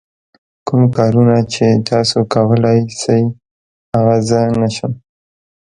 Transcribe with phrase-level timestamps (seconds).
[0.67, 3.21] کوم کارونه چې تاسو کولای شئ
[3.95, 4.91] هغه زه نه شم.